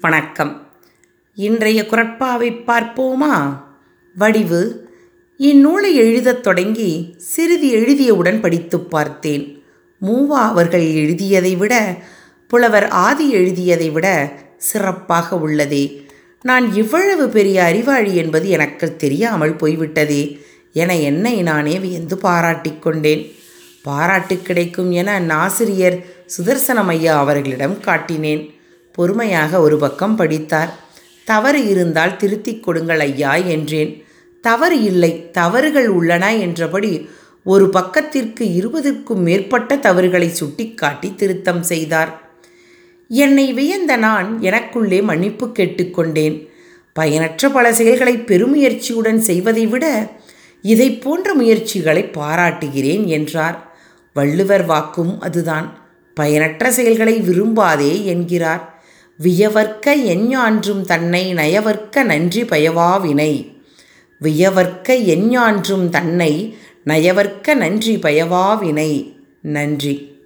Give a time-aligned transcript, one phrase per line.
[0.00, 0.66] வணக்கம்.
[1.34, 3.60] இன்றைய குரட்பாவை பார்ப்போமா?
[4.14, 4.88] வடிவு.
[5.38, 9.62] இந்நூலை எழுதத் தொடங்கி சிறிது எழுதியவுடன் படித்துப் பார்த்தேன்.
[10.02, 12.02] மூவா அவர்கள் எழுதியதை விட
[12.48, 16.06] புலவர் ஆதி எழுதியதை விட சிறப்பாக உள்ளதே.
[16.42, 20.40] நான் இவ்வளவு பெரிய அறிவாளி என்பது எனக்கு தெரியாமல் போய்விட்டதே
[20.72, 23.32] என என்னை நானே வியந்து பாராட்டிக் கொண்டேன்.
[23.82, 26.04] பாராட்டு கிடைக்கும் என நாசிரியர்
[26.38, 28.58] சுதர்சனமையா அவர்களிடம் காட்டினேன்.
[28.92, 30.78] பொறுமையாக ஒரு பக்கம் படித்தார்.
[31.24, 34.04] தவறு இருந்தால் திருத்திக் கொடுங்கள் ஐயா என்றேன்.
[34.40, 37.08] தவறு இல்லை தவறுகள் உள்ளன என்றபடி
[37.44, 42.30] ஒரு பக்கத்திற்கு இருபதுக்கும் மேற்பட்ட தவறுகளை சுட்டிக்காட்டி திருத்தம் செய்தார்.
[43.08, 46.48] என்னை வியந்த நான் எனக்குள்ளே மன்னிப்பு கேட்டுக்கொண்டேன்
[46.92, 50.10] பயனற்ற பல செயல்களை பெருமுயற்சியுடன் செய்வதை விட
[50.62, 53.72] இதை போன்ற முயற்சிகளை பாராட்டுகிறேன் என்றார்.
[54.12, 55.78] வள்ளுவர் வாக்கும் அதுதான்.
[56.14, 58.79] பயனற்ற செயல்களை விரும்பாதே என்கிறார்.
[59.22, 63.52] வியவர்க்க எஞ்ஞான்றும் தன்னை நயவர்க்க நன்றி பயவா வினை.
[64.22, 69.14] வியவர்க்க எஞ்ஞான்றும் தன்னை நயவர்க்க நன்றி பயவா வினை.
[69.42, 70.19] நன்றி.